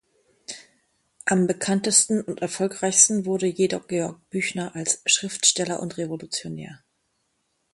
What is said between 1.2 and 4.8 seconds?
Am bekanntesten und erfolgreichsten wurde jedoch Georg Büchner